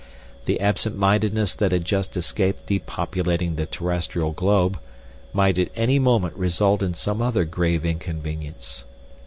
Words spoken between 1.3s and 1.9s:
that had